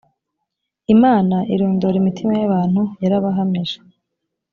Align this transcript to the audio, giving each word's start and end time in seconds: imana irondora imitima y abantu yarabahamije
imana 0.93 1.35
irondora 1.53 1.95
imitima 2.01 2.31
y 2.39 2.43
abantu 2.47 2.81
yarabahamije 3.01 3.77